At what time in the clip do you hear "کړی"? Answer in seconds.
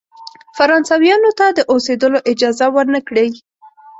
3.07-3.27